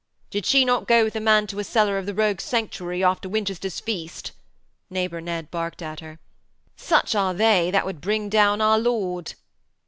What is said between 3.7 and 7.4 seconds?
feast?' Neighbour Ned barked at her. 'Such are